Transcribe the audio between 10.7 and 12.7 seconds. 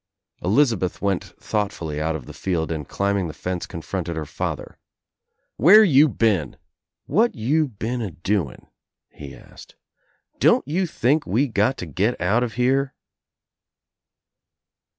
think we got to get out of